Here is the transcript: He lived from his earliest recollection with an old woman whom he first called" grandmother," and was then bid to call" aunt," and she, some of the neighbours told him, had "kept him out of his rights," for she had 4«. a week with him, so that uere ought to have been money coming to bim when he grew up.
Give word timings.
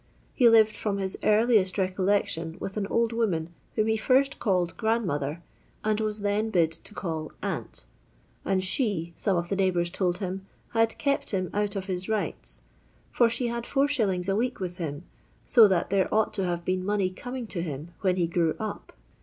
He 0.33 0.49
lived 0.49 0.75
from 0.75 0.97
his 0.97 1.15
earliest 1.21 1.77
recollection 1.77 2.57
with 2.59 2.75
an 2.75 2.87
old 2.87 3.13
woman 3.13 3.53
whom 3.75 3.85
he 3.85 3.97
first 3.97 4.39
called" 4.39 4.75
grandmother," 4.77 5.43
and 5.83 6.01
was 6.01 6.21
then 6.21 6.49
bid 6.49 6.71
to 6.71 6.95
call" 6.95 7.31
aunt," 7.43 7.85
and 8.43 8.63
she, 8.63 9.13
some 9.15 9.37
of 9.37 9.49
the 9.49 9.55
neighbours 9.55 9.91
told 9.91 10.17
him, 10.17 10.47
had 10.69 10.97
"kept 10.97 11.29
him 11.29 11.51
out 11.53 11.75
of 11.75 11.85
his 11.85 12.09
rights," 12.09 12.63
for 13.11 13.29
she 13.29 13.45
had 13.45 13.63
4«. 13.65 14.27
a 14.27 14.35
week 14.35 14.59
with 14.59 14.77
him, 14.77 15.03
so 15.45 15.67
that 15.67 15.91
uere 15.91 16.09
ought 16.11 16.33
to 16.33 16.45
have 16.45 16.65
been 16.65 16.83
money 16.83 17.11
coming 17.11 17.45
to 17.45 17.61
bim 17.61 17.89
when 17.99 18.15
he 18.15 18.25
grew 18.25 18.55
up. 18.59 18.93